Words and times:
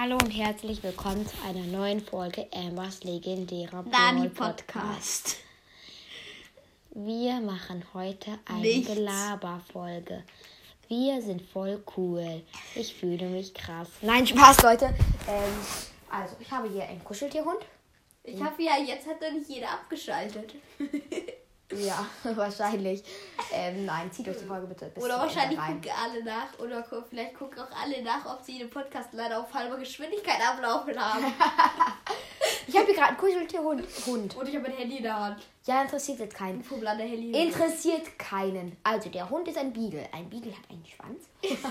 Hallo 0.00 0.14
und 0.14 0.30
herzlich 0.30 0.80
willkommen 0.84 1.26
zu 1.26 1.34
einer 1.44 1.64
neuen 1.64 2.00
Folge 2.00 2.46
Ambers 2.52 3.02
legendärer 3.02 3.82
Brawl 3.82 4.30
Podcast. 4.30 5.38
Wir 6.92 7.40
machen 7.40 7.82
heute 7.94 8.38
eine 8.44 8.60
Nichts. 8.60 8.94
Gelaberfolge. 8.94 10.22
Wir 10.86 11.20
sind 11.20 11.42
voll 11.42 11.82
cool. 11.96 12.42
Ich 12.76 12.94
fühle 12.94 13.26
mich 13.26 13.52
krass. 13.52 13.88
Nein, 14.00 14.24
Spaß, 14.24 14.62
Leute. 14.62 14.94
Ähm, 15.26 15.52
also, 16.08 16.36
ich 16.38 16.48
habe 16.48 16.68
hier 16.68 16.84
einen 16.84 17.02
Kuscheltierhund. 17.02 17.58
Ich 18.22 18.40
habe 18.40 18.62
ja, 18.62 18.76
jetzt 18.78 19.04
hat 19.04 19.20
doch 19.20 19.32
nicht 19.32 19.50
jeder 19.50 19.70
abgeschaltet. 19.70 20.54
Ja, 21.78 22.06
wahrscheinlich. 22.34 23.02
Ähm, 23.52 23.84
nein, 23.86 24.10
zieht 24.12 24.28
euch 24.28 24.38
die 24.38 24.44
Folge 24.44 24.66
bitte 24.66 24.86
bis 24.86 25.02
Oder 25.04 25.18
wahrscheinlich 25.18 25.58
rein. 25.58 25.74
gucken 25.80 25.90
alle 26.02 26.24
nach. 26.24 26.58
Oder 26.58 26.82
gu- 26.82 27.02
vielleicht 27.08 27.34
gucken 27.38 27.58
auch 27.60 27.82
alle 27.82 28.02
nach, 28.02 28.24
ob 28.26 28.42
sie 28.44 28.58
den 28.58 28.70
Podcast 28.70 29.10
leider 29.12 29.40
auf 29.40 29.52
halber 29.54 29.76
Geschwindigkeit 29.78 30.38
ablaufen 30.46 30.98
haben. 30.98 31.24
Ich 32.66 32.74
habe 32.76 32.84
hier 32.84 32.94
gerade 32.96 33.08
einen 33.08 33.16
Kuscheltierhund. 33.16 33.82
Hund. 34.06 34.36
Und 34.36 34.46
ich 34.48 34.54
habe 34.54 34.66
ein 34.66 34.72
Handy 34.74 34.98
in 34.98 35.02
der 35.02 35.18
Hand. 35.18 35.38
Ja, 35.66 35.80
interessiert 35.80 36.18
jetzt 36.18 36.34
keinen. 36.34 36.58
Ein 36.58 36.62
Pummel 36.62 36.86
Handy. 36.98 37.30
Interessiert 37.32 38.18
keinen. 38.18 38.76
Also, 38.82 39.08
der 39.08 39.28
Hund 39.30 39.48
ist 39.48 39.56
ein 39.56 39.72
Beagle. 39.72 40.06
Ein 40.12 40.28
Beagle 40.28 40.52
hat 40.52 40.68
einen 40.70 40.84
Schwanz. 40.84 41.24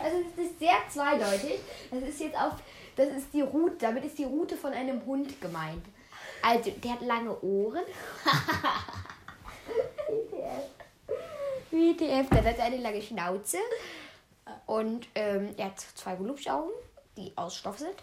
also, 0.00 0.16
das 0.36 0.44
ist 0.46 0.58
sehr 0.58 0.74
zweideutig. 0.90 1.60
Das 1.92 2.02
ist 2.02 2.20
jetzt 2.20 2.36
auf. 2.36 2.54
Das 2.96 3.08
ist 3.08 3.26
die 3.32 3.42
Route. 3.42 3.76
Damit 3.78 4.04
ist 4.04 4.18
die 4.18 4.24
Route 4.24 4.56
von 4.56 4.72
einem 4.72 5.04
Hund 5.06 5.40
gemeint. 5.40 5.84
Also, 6.44 6.70
der 6.70 6.92
hat 6.92 7.00
lange 7.00 7.40
Ohren. 7.42 7.82
WTF, 11.70 12.28
der 12.28 12.44
hat 12.44 12.60
eine 12.60 12.76
lange 12.76 13.00
Schnauze. 13.00 13.58
Und 14.66 15.08
ähm, 15.14 15.54
er 15.56 15.66
hat 15.66 15.80
zwei 15.80 16.16
Glubschaugen, 16.16 16.70
die 17.16 17.32
aus 17.36 17.56
Stoff 17.56 17.78
sind. 17.78 17.94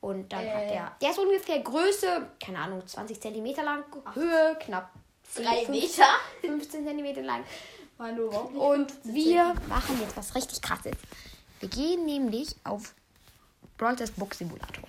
Und 0.00 0.32
dann 0.32 0.40
hat 0.40 0.62
Äh. 0.62 0.74
er. 0.76 0.96
Der 1.02 1.10
ist 1.10 1.18
ungefähr 1.18 1.60
Größe, 1.60 2.26
keine 2.42 2.58
Ahnung, 2.60 2.86
20 2.86 3.20
cm 3.20 3.54
lang, 3.62 3.84
Höhe 4.14 4.56
knapp 4.60 4.90
10, 5.34 5.44
Drei 5.44 5.64
15 5.66 5.70
Meter. 5.70 6.08
15 6.40 6.86
cm 6.86 7.24
lang. 7.24 7.44
Nicht 7.98 8.56
Und 8.56 8.90
15 8.92 9.14
wir 9.14 9.54
machen 9.68 10.00
jetzt 10.00 10.16
was 10.16 10.34
richtig 10.34 10.62
krasses. 10.62 10.94
Wir 11.60 11.68
gehen 11.68 12.06
nämlich 12.06 12.56
auf 12.64 12.94
Brawl 13.76 13.96
Box 14.16 14.38
Simulator. 14.38 14.84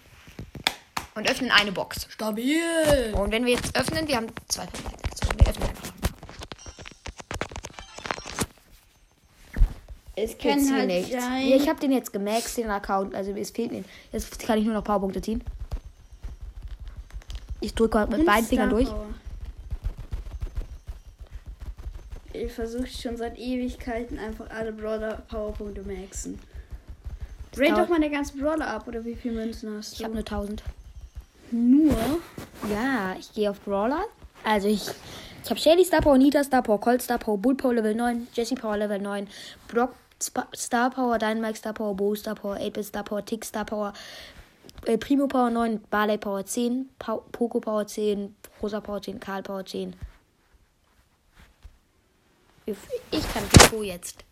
Und 1.15 1.29
öffnen 1.29 1.51
eine 1.51 1.71
Box. 1.71 2.07
Stabil. 2.09 3.13
Und 3.13 3.31
wenn 3.31 3.45
wir 3.45 3.53
jetzt 3.53 3.77
öffnen, 3.77 4.07
wir 4.07 4.15
haben 4.15 4.27
zwei 4.47 4.65
Verbleibende. 4.67 5.09
Also 5.11 5.37
wir 5.37 5.47
öffnen 5.47 5.69
einfach 5.69 5.85
noch. 5.85 5.91
Es 10.15 10.35
Jetzt 10.41 10.71
halt 10.71 10.87
nichts. 10.87 11.11
Ja, 11.11 11.37
ich 11.37 11.67
habe 11.67 11.79
den 11.79 11.91
jetzt 11.91 12.13
gemaxt, 12.13 12.57
den 12.57 12.69
Account. 12.69 13.15
Also 13.15 13.31
es 13.31 13.51
fehlt 13.51 13.71
mir. 13.71 13.83
Jetzt 14.11 14.39
kann 14.39 14.57
ich 14.59 14.65
nur 14.65 14.73
noch 14.73 14.83
Powerpunkte 14.83 15.21
ziehen. 15.21 15.43
Ich 17.59 17.73
drücke 17.75 17.97
gerade 17.97 18.15
mit 18.17 18.25
beiden 18.25 18.45
Fingern 18.45 18.69
durch. 18.69 18.89
Ich 22.33 22.51
versuche 22.53 22.87
schon 22.87 23.17
seit 23.17 23.37
Ewigkeiten 23.37 24.17
einfach 24.17 24.49
alle 24.49 24.71
Brawler 24.71 25.21
Powerpunkte 25.29 25.83
maxen. 25.83 26.39
Rate 27.57 27.81
doch 27.81 27.89
mal 27.89 27.99
der 27.99 28.09
ganze 28.09 28.37
Brawler 28.37 28.67
ab, 28.67 28.87
oder 28.87 29.03
wie 29.03 29.15
viele 29.15 29.35
Münzen 29.35 29.75
hast 29.77 29.93
Ich 29.93 29.99
du? 29.99 30.05
habe 30.05 30.13
nur 30.13 30.21
1000. 30.21 30.63
nur. 31.51 32.21
Ja, 32.69 33.15
ich 33.19 33.33
gehe 33.33 33.49
auf 33.49 33.59
Brawler. 33.61 34.05
Also 34.43 34.67
ich, 34.67 34.87
ich 35.43 35.49
habe 35.49 35.59
Shelly 35.59 35.85
Star 35.85 36.01
Power, 36.01 36.17
Nita 36.17 36.43
Star 36.43 36.61
Power, 36.61 36.79
Colt 36.79 37.01
Star 37.01 37.17
Power, 37.17 37.37
Bull 37.37 37.55
Power 37.55 37.73
Level 37.73 37.95
9, 37.95 38.27
Jesse 38.33 38.55
Power 38.55 38.77
Level 38.77 38.99
9, 38.99 39.27
Brock 39.67 39.93
Star 40.55 40.89
Power, 40.89 41.17
Dynamite 41.17 41.57
Star 41.57 41.73
Power, 41.73 41.95
Bo 41.95 42.15
Star 42.15 42.35
Power, 42.35 42.57
8-Bit 42.57 42.85
Star 42.85 43.03
Power, 43.03 43.25
Tick 43.25 43.45
Star 43.45 43.65
Power, 43.65 43.93
äh, 44.85 44.97
Primo 44.97 45.27
Power 45.27 45.49
9, 45.49 45.81
Barley 45.89 46.17
Power 46.17 46.45
10, 46.45 46.89
Pau 46.99 47.23
Poco 47.31 47.59
Power 47.59 47.85
10, 47.85 48.35
Rosa 48.61 48.81
Power 48.81 49.01
10, 49.01 49.19
Karl 49.19 49.43
Power 49.43 49.65
10. 49.65 49.95
Ich 52.65 53.33
kann 53.33 53.43
Poco 53.49 53.83
jetzt 53.83 54.23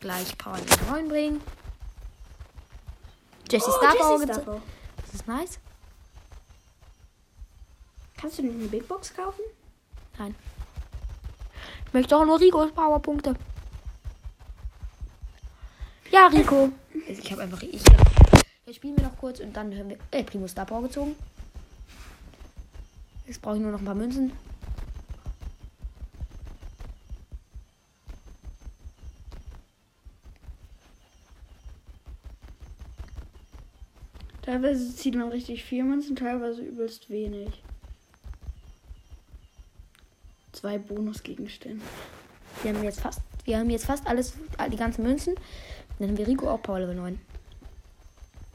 gleich 0.00 0.36
Power 0.36 0.58
Level 0.58 0.86
9 0.90 1.08
bringen. 1.08 1.40
Jesse 3.50 3.70
Star 3.70 3.92
Jessie 3.92 3.98
Power 3.98 4.16
Star 4.18 4.26
gibt's. 4.26 4.44
Power. 4.44 4.62
Das 5.02 5.14
ist 5.14 5.28
nice. 5.28 5.58
Kannst 8.16 8.38
du 8.38 8.42
nicht 8.42 8.54
eine 8.54 8.68
Big 8.68 8.88
Box 8.88 9.14
kaufen? 9.14 9.42
Nein. 10.18 10.34
Ich 11.86 11.92
möchte 11.92 12.16
auch 12.16 12.24
nur 12.24 12.40
Ricos 12.40 12.72
Powerpunkte. 12.72 13.34
Ja, 16.10 16.26
Rico. 16.28 16.70
Also 17.08 17.22
ich 17.22 17.30
habe 17.30 17.42
einfach. 17.42 17.62
Ich, 17.62 17.82
jetzt 18.66 18.76
spielen 18.76 18.96
wir 18.96 19.04
noch 19.04 19.16
kurz 19.16 19.38
und 19.38 19.54
dann 19.54 19.72
hören 19.72 19.90
wir. 19.90 19.98
Äh, 20.10 20.24
Primo 20.24 20.48
Star 20.48 20.66
Power 20.66 20.82
gezogen. 20.82 21.14
Jetzt 23.26 23.40
brauche 23.40 23.56
ich 23.56 23.62
nur 23.62 23.70
noch 23.70 23.78
ein 23.78 23.84
paar 23.84 23.94
Münzen. 23.94 24.32
Teilweise 34.42 34.94
zieht 34.94 35.16
man 35.16 35.28
richtig 35.28 35.64
viel 35.64 35.84
Münzen, 35.84 36.16
teilweise 36.16 36.62
übelst 36.62 37.10
wenig. 37.10 37.62
Zwei 40.66 40.78
Bonusgegenstände. 40.78 41.80
Wir 42.64 42.74
haben 42.74 42.82
jetzt 42.82 42.98
fast. 42.98 43.20
Wir 43.44 43.56
haben 43.56 43.70
jetzt 43.70 43.84
fast 43.86 44.04
alles, 44.08 44.32
all- 44.58 44.68
die 44.68 44.76
ganzen 44.76 45.04
Münzen. 45.04 45.36
Dann 46.00 46.08
haben 46.08 46.18
wir 46.18 46.26
Rico 46.26 46.50
auch 46.50 46.60
Power 46.60 46.80
Level 46.80 46.96
9. 46.96 47.20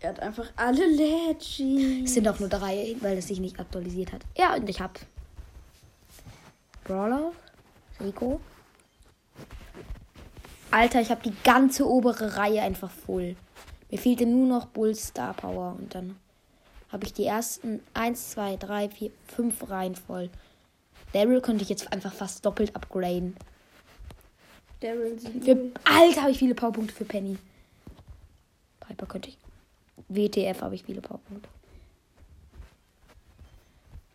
Er 0.02 0.10
hat 0.10 0.20
einfach 0.20 0.52
alle 0.58 0.86
Legis. 0.88 2.04
Es 2.10 2.14
sind 2.16 2.28
auch 2.28 2.38
nur 2.42 2.50
drei, 2.50 2.98
weil 3.00 3.18
es 3.18 3.30
sich 3.30 3.40
nicht 3.40 3.58
aktualisiert 3.62 4.12
hat. 4.12 4.24
Ja, 4.38 4.56
und 4.56 4.68
ich 4.70 4.82
hab 4.82 5.00
Brawler, 6.84 7.32
Rico. 8.02 8.42
Alter, 10.70 11.00
ich 11.00 11.12
habe 11.12 11.22
die 11.24 11.34
ganze 11.46 11.88
obere 11.90 12.36
Reihe 12.36 12.62
einfach 12.62 12.92
voll. 12.92 13.38
Mir 13.90 13.98
fehlte 14.00 14.26
nur 14.26 14.48
noch 14.48 14.66
Bull 14.66 14.96
Star 14.96 15.34
Power 15.34 15.78
und 15.80 15.96
dann 15.96 16.18
habe 16.92 17.06
ich 17.06 17.14
die 17.14 17.26
ersten 17.26 17.80
1, 17.94 18.32
2, 18.32 18.58
3, 18.58 18.90
4, 18.90 19.12
5 19.34 19.70
Reihen 19.70 19.96
voll. 19.96 20.30
Daryl 21.14 21.42
könnte 21.42 21.64
ich 21.64 21.70
jetzt 21.70 21.92
einfach 21.92 22.14
fast 22.14 22.46
doppelt 22.46 22.76
upgraden. 22.76 23.36
Daryl 24.80 25.20
sieht 25.20 25.44
Für, 25.44 25.72
Alter, 25.84 26.22
habe 26.22 26.32
ich 26.32 26.40
viele 26.40 26.56
Powerpunkte 26.56 26.94
für 26.94 27.06
Penny. 27.06 27.38
Piper 28.80 29.06
könnte 29.06 29.30
ich. 29.30 29.38
WTF 30.10 30.62
habe 30.62 30.76
ich 30.76 30.84
viele 30.84 31.02
Powerpunkte. 31.02 31.50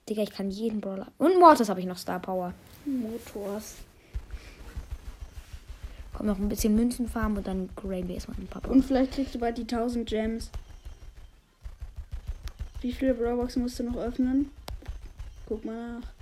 Digga, 0.09 0.23
ich 0.23 0.31
kann 0.31 0.51
jeden 0.51 0.81
Brawler. 0.81 1.09
Und 1.19 1.39
Mortis 1.39 1.69
habe 1.69 1.81
ich 1.81 1.87
noch 1.87 1.99
Star 1.99 2.21
Power. 2.21 2.55
Motors. 2.84 3.77
Komm 6.13 6.27
noch 6.27 6.39
ein 6.39 6.49
bisschen 6.49 6.75
Münzen 6.75 7.09
farmen 7.09 7.39
und 7.39 7.47
dann 7.47 7.69
graden 7.77 8.09
wir 8.09 8.15
erstmal 8.15 8.39
einen 8.39 8.47
Papa. 8.47 8.71
Und 8.71 8.84
vielleicht 8.84 9.13
kriegst 9.13 9.34
du 9.34 9.39
bald 9.39 9.59
die 9.59 9.63
1000 9.63 10.09
Gems. 10.09 10.51
Wie 12.81 12.93
viele 12.93 13.15
Brawlboxen 13.15 13.63
musst 13.63 13.78
du 13.78 13.83
noch 13.83 13.97
öffnen? 13.97 14.51
Guck 15.47 15.65
mal 15.65 15.99
nach. 15.99 16.16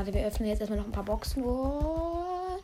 Warte, 0.00 0.14
wir 0.14 0.26
öffnen 0.26 0.48
jetzt 0.48 0.60
erstmal 0.60 0.78
noch 0.78 0.86
ein 0.86 0.92
paar 0.92 1.04
Boxen. 1.04 1.44
Und 1.44 2.62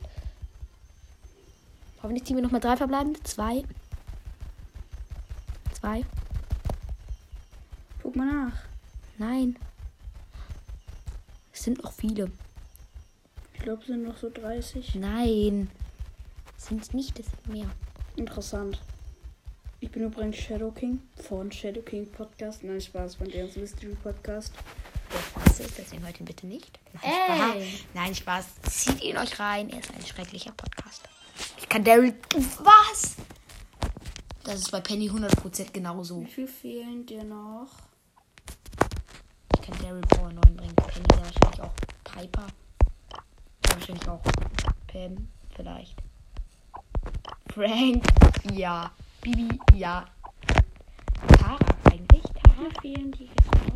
Hoffentlich 2.03 2.25
ziehen 2.25 2.37
wir 2.37 2.43
noch 2.43 2.51
mal 2.51 2.61
drei 2.61 2.79
verbleibende. 2.79 3.23
Zwei. 3.25 3.63
Zwei. 5.79 6.07
Guck 8.03 8.17
mal 8.17 8.25
nach. 8.25 8.59
Nein. 9.19 9.59
Es 11.53 11.65
sind 11.65 11.83
noch 11.85 11.93
viele. 11.93 12.31
Ich 13.53 13.61
glaube, 13.61 13.83
es 13.83 13.89
sind 13.89 14.05
noch 14.05 14.17
so 14.17 14.31
30. 14.31 14.95
Nein. 14.95 15.71
Es 16.57 16.69
sind 16.69 16.95
nicht, 16.95 17.19
es 17.19 17.27
sind 17.27 17.49
mehr. 17.49 17.69
Interessant. 18.17 18.81
Ich 19.81 19.91
bin 19.91 20.05
übrigens 20.05 20.37
Shadow 20.37 20.71
King 20.71 21.03
von 21.17 21.53
Shadow 21.53 21.83
King 21.83 22.11
Podcast. 22.11 22.65
Nein, 22.65 22.81
Spaß 22.81 23.17
von 23.17 23.29
deren 23.29 23.51
Mystery 23.61 23.95
Podcast. 24.03 24.55
Ist, 25.61 25.79
deswegen 25.79 26.07
ihn 26.07 26.25
bitte 26.25 26.47
nicht. 26.47 26.79
Nein, 26.93 27.13
Ey. 27.13 27.67
Spaß. 27.67 27.85
Nein, 27.95 28.15
Spaß. 28.15 28.47
Zieht 28.71 29.03
ihn 29.03 29.17
euch 29.17 29.39
rein. 29.39 29.71
Er 29.71 29.81
ist 29.81 29.95
ein 29.95 30.05
schrecklicher 30.05 30.53
Podcast. 30.53 31.09
Ich 31.59 31.69
kann 31.69 31.83
Daryl. 31.85 32.15
Was? 32.61 33.17
Das 34.45 34.57
ist 34.57 34.71
bei 34.71 34.81
Penny 34.81 35.11
100% 35.11 35.73
genauso. 35.73 36.21
Wie 36.21 36.27
viel 36.31 36.49
fehlen 36.49 37.05
dir 37.07 37.25
noch? 37.25 37.69
Ich 39.55 39.63
kann 39.63 39.77
Daryl 39.83 40.03
Power 40.03 40.33
9 40.33 40.57
bringen. 40.57 40.77
Penny 40.77 41.07
ja 41.11 41.25
wahrscheinlich 41.25 41.61
auch. 41.63 41.75
Piper. 42.05 42.47
Wahrscheinlich 43.71 44.09
auch. 44.09 44.23
Pam. 44.87 45.29
Vielleicht. 45.55 45.97
Frank. 47.53 48.05
Ja. 48.53 48.91
Bibi. 49.21 49.59
Ja. 49.75 50.05
Tara 51.39 51.59
eigentlich. 51.91 52.23
Tara. 52.23 52.81
Fehlen 52.81 53.11
dir 53.13 53.27
jetzt 53.27 53.76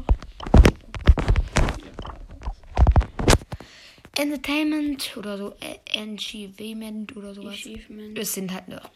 Entertainment 4.21 5.17
oder 5.17 5.39
so. 5.39 5.53
Ä- 5.61 6.15
Achievement 6.15 7.17
oder 7.17 7.35
sowas. 7.35 7.55
Achievement. 7.55 8.19
Es 8.19 8.33
sind 8.35 8.53
halt 8.53 8.69
noch. 8.69 8.91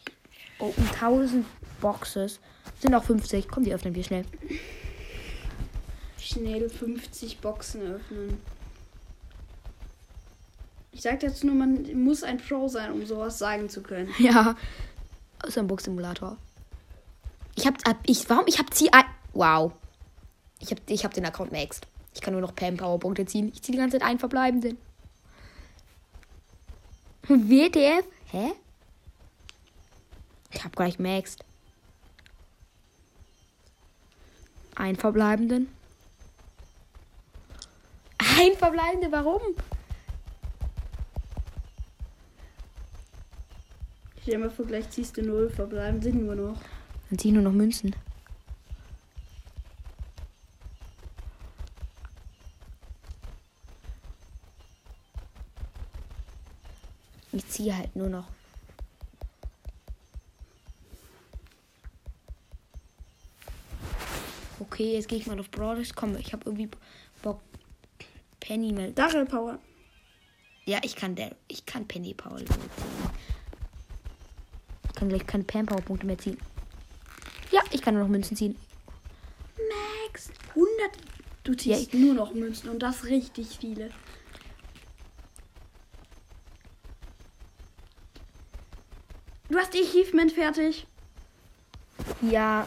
Oh, 0.59 0.73
1000 0.93 1.45
Boxes. 1.81 2.39
Sind 2.79 2.93
auch 2.95 3.03
50. 3.03 3.47
Komm, 3.47 3.63
die 3.63 3.73
öffnen 3.73 3.93
wir 3.95 4.03
schnell. 4.03 4.25
Schnell 6.19 6.69
50 6.69 7.39
Boxen 7.39 7.81
öffnen. 7.81 8.37
Ich 10.91 11.01
sag 11.01 11.19
dazu 11.19 11.45
nur, 11.47 11.55
man 11.55 12.03
muss 12.03 12.23
ein 12.23 12.37
Pro 12.37 12.67
sein, 12.67 12.91
um 12.91 13.05
sowas 13.05 13.37
sagen 13.37 13.69
zu 13.69 13.81
können. 13.81 14.09
Ja. 14.19 14.55
Aus 15.43 15.57
einem 15.57 15.67
Box-Simulator. 15.67 16.37
Ich 17.55 17.67
hab. 17.67 17.75
Ich, 18.05 18.27
warum? 18.29 18.45
Ich 18.47 18.57
hab 18.59 18.73
sie. 18.73 18.91
ein- 18.93 19.03
Wow. 19.33 19.73
Ich 20.61 20.71
hab, 20.71 20.79
ich 20.89 21.03
hab 21.03 21.13
den 21.13 21.25
Account 21.25 21.51
maxed. 21.51 21.85
Ich 22.13 22.21
kann 22.21 22.31
nur 22.33 22.41
noch 22.41 22.55
Pam 22.55 22.77
Powerpunkte 22.77 23.25
ziehen. 23.25 23.51
Ich 23.53 23.61
ziehe 23.61 23.73
die 23.73 23.77
ganze 23.79 23.99
Zeit 23.99 24.07
einen 24.07 24.19
verbleibenden. 24.19 24.77
WTF? 27.27 28.05
Hä? 28.31 28.51
Ich 30.51 30.63
hab 30.63 30.75
gleich 30.75 30.99
maxed. 30.99 31.43
Ein 34.75 34.95
verbleibenden. 34.95 35.67
Ein 38.17 38.55
verbleibende, 38.57 39.11
warum? 39.11 39.41
Stell 44.21 44.33
dir 44.33 44.39
mal 44.39 44.49
vor, 44.49 44.65
gleich 44.65 44.89
ziehst 44.89 45.15
du 45.17 45.21
null, 45.21 45.49
verbleiben 45.49 46.01
sind 46.01 46.25
nur 46.25 46.35
noch. 46.35 46.57
Dann 47.09 47.19
zieh 47.19 47.27
ich 47.29 47.33
nur 47.33 47.43
noch 47.43 47.51
Münzen. 47.51 47.95
Ich 57.35 57.45
ziehe 57.49 57.75
halt 57.75 57.93
nur 57.97 58.07
noch. 58.07 58.25
Okay, 64.61 64.93
jetzt 64.93 65.09
gehe 65.09 65.19
ich 65.19 65.27
mal 65.27 65.37
auf 65.37 65.51
Broaders. 65.51 65.93
Komm, 65.93 66.15
ich 66.15 66.31
habe 66.31 66.43
irgendwie 66.45 66.69
Bock. 67.21 67.41
Penny 68.39 68.71
mal. 68.71 68.93
Daryl 68.93 69.25
Power. 69.25 69.59
Ja, 70.63 70.79
ich 70.81 70.95
kann 70.95 71.15
der. 71.15 71.35
Ich 71.49 71.65
kann 71.65 71.85
Penny 71.85 72.13
Power 72.13 72.37
ziehen. 72.37 72.69
Ich 74.87 74.95
kann 74.95 75.09
gleich 75.09 75.27
keine 75.27 75.43
Pam 75.43 75.65
Power 75.65 75.81
Punkte 75.81 76.05
mehr 76.05 76.17
ziehen. 76.17 76.37
Ja, 77.51 77.61
ich 77.71 77.81
kann 77.81 77.95
nur 77.95 78.03
noch 78.03 78.09
Münzen 78.09 78.37
ziehen. 78.37 78.55
Max. 80.07 80.31
100. 80.51 80.69
Du 81.43 81.53
ziehst 81.53 81.93
nur 81.93 82.13
noch 82.13 82.33
Münzen 82.33 82.69
und 82.69 82.79
das 82.79 83.03
richtig 83.03 83.57
viele. 83.59 83.91
Du 89.47 89.61
hast 89.61 89.73
die 89.73 89.83
Achievement 90.15 90.31
fertig. 90.31 90.87
Ja. 92.21 92.65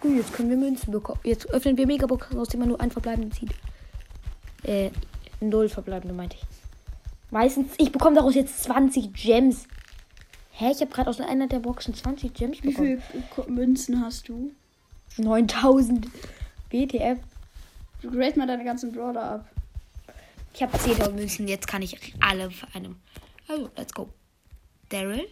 Gut, 0.00 0.16
jetzt 0.16 0.32
können 0.32 0.50
wir 0.50 0.56
Münzen 0.56 0.90
bekommen. 0.92 1.20
Jetzt 1.22 1.48
öffnen 1.50 1.76
wir 1.76 1.86
Megaboxen, 1.86 2.38
aus 2.38 2.48
denen 2.48 2.60
man 2.62 2.68
nur 2.70 2.80
einen 2.80 2.90
verbleibenden 2.90 3.30
zieht. 3.32 3.50
Äh, 4.64 4.90
null 5.40 5.68
verbleibende 5.68 6.14
meinte 6.14 6.36
ich. 6.36 6.42
Meistens, 7.30 7.72
ich 7.78 7.92
bekomme 7.92 8.16
daraus 8.16 8.34
jetzt 8.34 8.64
20 8.64 9.12
Gems. 9.14 9.66
Hä, 10.52 10.70
ich 10.72 10.80
habe 10.80 10.90
gerade 10.90 11.08
aus 11.08 11.20
einer 11.20 11.46
der 11.46 11.60
Boxen 11.60 11.94
20 11.94 12.34
Gems 12.34 12.62
Wie 12.62 12.68
bekommen. 12.70 13.00
viele 13.10 13.22
Ko- 13.34 13.48
Münzen 13.48 14.04
hast 14.04 14.28
du? 14.28 14.50
9000. 15.18 16.06
WTF. 16.70 17.18
Du 18.02 18.10
grade 18.10 18.36
mal 18.38 18.46
deine 18.46 18.64
ganzen 18.64 18.92
Brawler 18.92 19.22
ab. 19.22 19.50
Ich 20.54 20.62
habe 20.62 20.76
10.000 20.76 21.12
Münzen, 21.12 21.48
jetzt 21.48 21.66
kann 21.68 21.80
ich 21.82 21.96
alle 22.20 22.50
für 22.50 22.66
einem. 22.74 22.96
Also, 23.48 23.70
let's 23.76 23.92
go. 23.94 24.08
Daryl. 24.88 25.26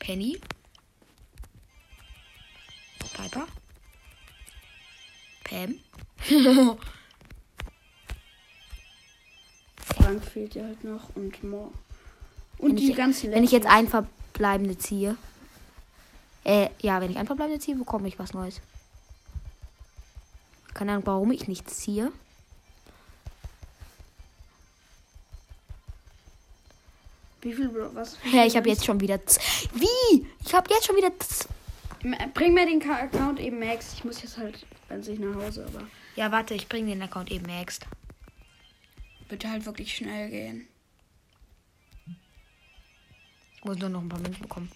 Penny. 0.00 0.40
Piper. 3.16 3.46
Pam. 5.44 5.74
Frank 9.76 10.24
fehlt 10.24 10.54
dir 10.54 10.64
halt 10.64 10.84
noch 10.84 11.14
und 11.16 11.42
more. 11.44 11.70
Und 12.58 12.70
Wenn 12.70 12.76
die 12.76 12.90
ich- 12.90 12.96
ganzen 12.96 13.30
Wenn 13.32 13.44
ich 13.44 13.52
jetzt 13.52 13.66
ein 13.66 13.88
verbleibende 13.88 14.76
ziehe. 14.78 15.16
Äh, 16.44 16.70
ja, 16.80 17.00
wenn 17.00 17.10
ich 17.10 17.18
ein 17.18 17.26
verbleibende 17.26 17.60
ziehe, 17.60 17.76
bekomme 17.76 18.08
ich 18.08 18.18
was 18.18 18.32
Neues. 18.32 18.60
Keine 20.72 20.92
Ahnung, 20.92 21.06
warum 21.06 21.30
ich 21.32 21.48
nichts 21.48 21.78
ziehe. 21.78 22.10
Was? 27.94 28.18
Ja, 28.32 28.44
ich 28.46 28.56
habe 28.56 28.68
jetzt 28.68 28.84
schon 28.84 29.00
wieder. 29.00 29.18
Wie? 29.74 30.26
Ich 30.44 30.54
habe 30.54 30.70
jetzt 30.72 30.86
schon 30.86 30.96
wieder. 30.96 31.10
Bring 32.34 32.54
mir 32.54 32.66
den 32.66 32.80
Ka- 32.80 32.96
Account 33.02 33.38
eben 33.40 33.58
Max. 33.58 33.92
Ich 33.94 34.04
muss 34.04 34.22
jetzt 34.22 34.38
halt 34.38 34.64
an 34.88 35.02
sich 35.02 35.18
nach 35.18 35.34
Hause, 35.34 35.66
aber 35.66 35.86
Ja, 36.16 36.32
warte, 36.32 36.54
ich 36.54 36.68
bringe 36.68 36.88
den 36.90 37.02
Account 37.02 37.30
eben 37.30 37.46
next. 37.46 37.86
bitte 39.28 39.48
halt 39.50 39.64
wirklich 39.66 39.94
schnell 39.94 40.28
gehen. 40.30 40.66
Ich 43.56 43.64
muss 43.64 43.76
nur 43.78 43.90
noch 43.90 44.00
ein 44.00 44.08
paar 44.08 44.18
Münzen 44.20 44.42
bekommen. 44.42 44.72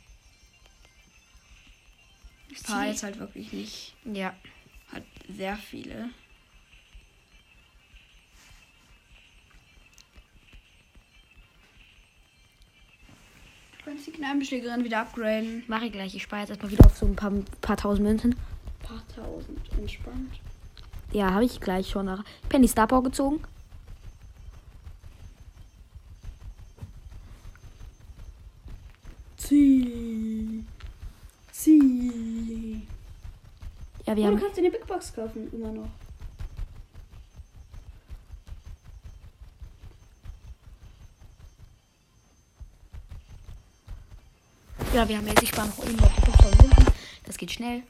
Ich 2.50 2.62
zahle 2.62 2.90
jetzt 2.90 3.02
halt 3.02 3.18
wirklich 3.18 3.52
nicht. 3.52 3.94
Ja. 4.04 4.34
Halt 4.92 5.04
sehr 5.28 5.56
viele. 5.56 6.10
Du 13.94 14.00
die 14.10 14.10
Kneipenschlägerin 14.10 14.82
wieder 14.82 15.02
upgraden. 15.02 15.62
Mache 15.68 15.86
ich 15.86 15.92
gleich. 15.92 16.16
Ich 16.16 16.22
spare 16.24 16.40
jetzt 16.40 16.50
erstmal 16.50 16.72
wieder 16.72 16.84
auf 16.84 16.96
so 16.96 17.06
ein 17.06 17.14
paar, 17.14 17.30
paar 17.60 17.76
tausend 17.76 18.04
Münzen. 18.06 18.32
Ein 18.32 18.86
paar 18.88 19.02
tausend. 19.14 19.60
Entspannt. 19.78 20.40
Ja, 21.12 21.32
habe 21.32 21.44
ich 21.44 21.60
gleich 21.60 21.90
schon 21.90 22.06
nach 22.06 22.24
Penny 22.48 22.66
Star 22.66 22.88
Power 22.88 23.04
gezogen. 23.04 23.40
Zieh. 29.36 30.64
Zieh. 31.52 32.82
Ja, 34.06 34.16
wir 34.16 34.24
Oh, 34.24 34.26
du 34.26 34.32
haben. 34.32 34.40
kannst 34.40 34.56
dir 34.56 34.60
eine 34.62 34.70
Big 34.70 34.86
Box 34.86 35.14
kaufen, 35.14 35.48
immer 35.52 35.72
noch. 35.72 35.88
Ja, 44.94 45.08
wir 45.08 45.16
haben 45.16 45.26
jetzt. 45.26 45.42
Ich 45.42 45.48
spare 45.48 45.66
noch 45.66 45.84
eben 45.84 45.98
auf 45.98 46.14
die 46.14 46.20
5000 46.20 46.62
Münzen. 46.62 46.86
Das 47.24 47.36
geht 47.36 47.50
schnell. 47.50 47.82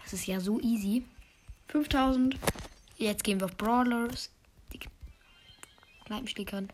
Das 0.00 0.12
ist 0.12 0.24
ja 0.24 0.38
so 0.38 0.60
easy. 0.60 1.04
5000. 1.66 2.36
Jetzt 2.98 3.24
gehen 3.24 3.40
wir 3.40 3.46
auf 3.46 3.56
Brawlers. 3.56 4.30
Die 4.72 4.78
Kneipenschlägerin. 6.06 6.68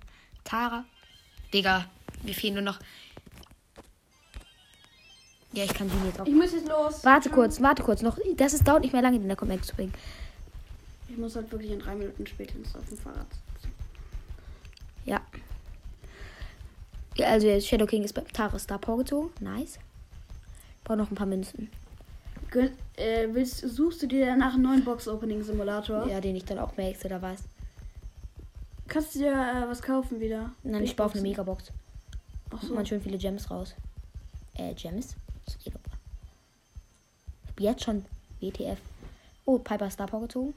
Tara. 0.45 0.85
Digga, 1.55 1.87
wir 2.25 2.35
fehlen 2.35 2.55
nur 2.57 2.63
noch. 2.65 2.79
Ja, 5.55 5.65
ich 5.65 5.73
kann 5.73 5.89
sie 5.89 5.97
jetzt 6.05 6.21
auch. 6.21 6.27
Ich 6.27 6.35
muss 6.35 6.53
jetzt 6.53 6.69
los. 6.69 7.03
Warte 7.05 7.31
kurz, 7.31 7.63
warte 7.63 7.83
kurz. 7.83 8.03
Noch, 8.03 8.19
das 8.37 8.53
ist, 8.53 8.69
dauert 8.69 8.83
nicht 8.83 8.93
mehr 8.93 9.01
lange, 9.01 9.19
den 9.19 9.29
der 9.29 9.37
Comeback 9.37 9.65
zu 9.65 9.75
bringen. 9.75 9.95
Ich 11.09 11.17
muss 11.17 11.37
halt 11.37 11.51
wirklich 11.51 11.71
in 11.71 11.79
drei 11.79 11.95
Minuten 11.95 12.27
spätestens 12.27 12.77
auf 12.77 12.87
dem 12.87 12.99
Fahrrad 12.99 13.29
also 17.23 17.47
jetzt 17.47 17.67
Shadow 17.67 17.87
King 17.87 18.05
ist 18.05 18.13
bei 18.13 18.23
Tara 18.33 18.59
Star 18.59 18.79
Power 18.79 18.99
gezogen. 18.99 19.31
Nice. 19.41 19.79
Brauche 20.85 20.99
noch 20.99 21.11
ein 21.11 21.15
paar 21.15 21.27
Münzen. 21.27 21.71
Gön 22.51 22.71
äh, 22.97 23.29
willst, 23.33 23.59
suchst 23.59 24.03
du 24.03 24.07
dir 24.07 24.27
danach 24.27 24.55
einen 24.55 24.63
neuen 24.63 24.85
Box-Opening-Simulator? 24.85 26.09
Ja, 26.09 26.21
den 26.21 26.37
ich 26.37 26.45
dann 26.45 26.59
auch 26.59 26.77
max 26.77 27.05
oder 27.05 27.21
was. 27.21 27.43
Kannst 28.87 29.15
du 29.15 29.21
dir 29.21 29.33
äh, 29.33 29.69
was 29.69 29.83
kaufen 29.83 30.19
wieder? 30.21 30.51
Nein, 30.63 30.83
ich 30.83 30.97
baue 30.97 31.07
auf 31.07 31.13
eine 31.13 31.23
Megabox. 31.23 31.73
Ach 32.51 32.63
so. 32.63 32.75
man 32.75 32.87
schön 32.87 33.03
viele 33.03 33.19
Gems 33.19 33.51
raus. 33.51 33.75
Äh, 34.55 34.73
Gems? 34.75 35.15
Ich 35.47 35.73
hab 35.73 37.61
jetzt 37.61 37.85
schon 37.85 38.05
WTF. 38.41 38.79
Oh, 39.45 39.59
Piper 39.59 39.91
Star 39.91 40.07
Power 40.07 40.23
gezogen. 40.23 40.55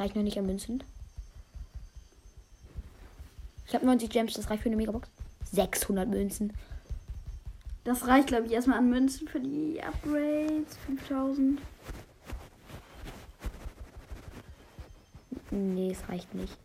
Reicht 0.00 0.16
noch 0.16 0.22
nicht 0.22 0.38
an 0.38 0.46
Münzen. 0.46 0.82
Ich 3.66 3.74
habe 3.74 3.86
90 3.86 4.10
Gems, 4.10 4.32
das 4.32 4.50
reicht 4.50 4.62
für 4.62 4.68
eine 4.68 4.76
Megabox. 4.76 5.08
600 5.52 6.08
Münzen. 6.08 6.52
Das 7.84 8.06
reicht, 8.06 8.28
glaube 8.28 8.46
ich, 8.46 8.52
erstmal 8.52 8.78
an 8.78 8.90
Münzen 8.90 9.28
für 9.28 9.40
die 9.40 9.80
Upgrades. 9.82 10.76
5000. 10.86 11.60
Nee, 15.50 15.90
es 15.92 16.08
reicht 16.08 16.34
nicht. 16.34 16.56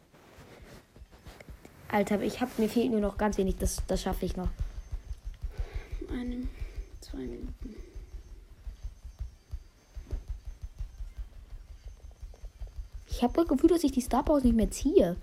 Alter, 1.89 2.21
ich 2.21 2.41
hab, 2.41 2.57
mir 2.57 2.69
fehlt 2.69 2.91
nur 2.91 3.01
noch 3.01 3.17
ganz 3.17 3.37
wenig. 3.37 3.57
Das, 3.57 3.81
das 3.87 4.01
schaffe 4.01 4.25
ich 4.25 4.35
noch. 4.35 4.49
Ich 13.45 13.51
habe 13.51 13.57
das 13.57 13.61
Gefühl, 13.61 13.75
dass 13.75 13.83
ich 13.83 13.91
die 13.91 14.01
Star 14.01 14.23
Powers 14.23 14.43
nicht 14.43 14.55
mehr 14.55 14.71
ziehe. 14.71 15.17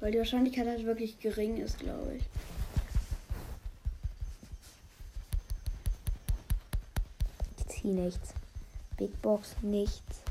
Weil 0.00 0.12
die 0.12 0.18
Wahrscheinlichkeit 0.18 0.66
halt 0.66 0.86
wirklich 0.86 1.18
gering 1.18 1.58
ist, 1.58 1.78
glaube 1.78 2.14
ich. 2.16 2.24
Ich 7.58 7.66
ziehe 7.66 7.94
nichts. 7.94 8.32
Big 8.96 9.20
Box, 9.20 9.56
nichts. 9.60 10.22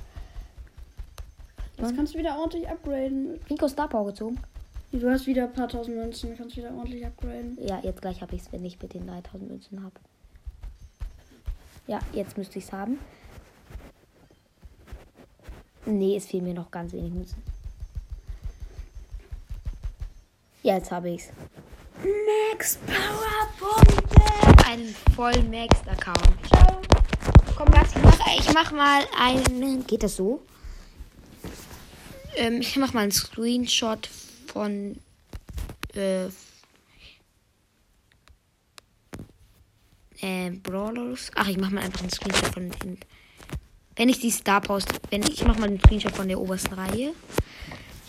Jetzt 1.78 1.96
kannst 1.96 2.16
du 2.16 2.18
wieder 2.18 2.40
ordentlich 2.40 2.68
upgraden. 2.68 3.40
Rico 3.48 3.68
Star 3.68 3.88
Power 3.88 4.08
gezogen. 4.08 4.40
Du 4.92 5.08
hast 5.12 5.28
wieder 5.28 5.44
ein 5.44 5.54
paar 5.54 5.68
tausend 5.68 5.98
Münzen, 5.98 6.36
kannst 6.36 6.58
wieder 6.58 6.74
ordentlich 6.74 7.06
upgraden. 7.06 7.60
Ja, 7.62 7.80
jetzt 7.84 8.02
gleich 8.02 8.22
habe 8.24 8.34
ich 8.36 8.42
es, 8.42 8.52
wenn 8.52 8.66
ich 8.66 8.82
mit 8.82 8.96
den 8.96 9.06
3000 9.06 9.52
Münzen 9.52 9.84
habe. 9.84 9.96
Ja, 11.86 12.00
jetzt 12.12 12.38
müsste 12.38 12.58
ich 12.58 12.66
es 12.66 12.72
haben. 12.72 12.98
Nee, 15.86 16.16
es 16.16 16.26
fehlen 16.28 16.46
mir 16.46 16.54
noch 16.54 16.72
ganz 16.72 16.94
wenig 16.94 17.12
Münzen. 17.14 17.44
Ja, 20.64 20.78
jetzt 20.78 20.92
habe 20.92 21.10
ich's. 21.10 21.30
Max 22.02 22.78
Powerpunkte! 22.86 24.66
Einen 24.66 24.96
voll 25.14 25.44
Maxed 25.44 25.88
Account. 25.90 26.48
Ciao. 26.48 26.82
Komm, 27.58 27.70
Max, 27.70 27.92
ich 27.96 28.02
mach, 28.02 28.20
ich 28.38 28.54
mach 28.54 28.72
mal 28.72 29.04
einen. 29.20 29.86
Geht 29.86 30.04
das 30.04 30.16
so? 30.16 30.42
Ähm, 32.38 32.62
ich 32.62 32.78
mach 32.78 32.94
mal 32.94 33.02
einen 33.02 33.12
Screenshot 33.12 34.10
von. 34.48 34.98
Äh, 35.94 36.28
äh, 40.22 40.50
Brawlers. 40.64 41.30
Ach, 41.36 41.48
ich 41.50 41.58
mach 41.58 41.72
mal 41.72 41.84
einfach 41.84 42.00
einen 42.00 42.10
Screenshot 42.10 42.54
von 42.54 42.72
den. 42.72 43.00
Wenn 43.96 44.10
ich 44.10 44.20
die 44.20 44.32
Star 44.32 44.62
Post. 44.62 44.90
Wenn 45.10 45.24
ich, 45.24 45.46
mach 45.46 45.58
mal 45.58 45.68
einen 45.68 45.80
Screenshot 45.80 46.16
von 46.16 46.28
der 46.28 46.40
obersten 46.40 46.74
Reihe. 46.74 47.14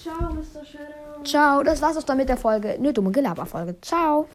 Ciao, 0.03 0.33
Mr. 0.33 0.65
Shadow. 0.65 1.25
Ciao, 1.25 1.63
das 1.63 1.81
war's 1.81 1.97
auch 1.97 2.03
dann 2.03 2.19
mit 2.19 2.29
der 2.29 2.37
Folge. 2.37 2.77
Nö, 2.81 2.93
dumme 2.93 3.11
Gelaberfolge. 3.11 3.77
Ciao. 3.81 4.29